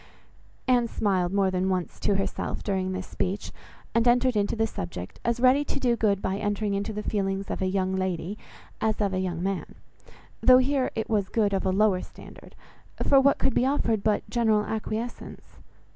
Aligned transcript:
Anne 0.67 0.87
smiled 0.87 1.31
more 1.31 1.51
than 1.51 1.69
once 1.69 1.99
to 1.99 2.15
herself 2.15 2.63
during 2.63 2.91
this 2.91 3.05
speech, 3.05 3.51
and 3.93 4.07
entered 4.07 4.35
into 4.35 4.55
the 4.55 4.65
subject, 4.65 5.19
as 5.23 5.39
ready 5.39 5.63
to 5.63 5.79
do 5.79 5.95
good 5.95 6.23
by 6.23 6.37
entering 6.37 6.73
into 6.73 6.91
the 6.91 7.03
feelings 7.03 7.51
of 7.51 7.61
a 7.61 7.67
young 7.67 7.95
lady 7.95 8.35
as 8.81 8.99
of 8.99 9.13
a 9.13 9.19
young 9.19 9.43
man, 9.43 9.75
though 10.41 10.57
here 10.57 10.89
it 10.95 11.07
was 11.07 11.29
good 11.29 11.53
of 11.53 11.67
a 11.67 11.71
lower 11.71 12.01
standard, 12.01 12.55
for 13.03 13.19
what 13.21 13.37
could 13.37 13.53
be 13.53 13.63
offered 13.63 14.01
but 14.01 14.27
general 14.27 14.65
acquiescence? 14.65 15.59